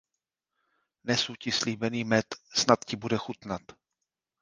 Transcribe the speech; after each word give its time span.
Nesu 1.03 1.35
ti 1.35 1.51
slíbený 1.51 2.03
med. 2.03 2.25
Snad 2.55 2.79
ti 2.85 2.95
bude 2.95 3.17
chutnat. 3.17 3.61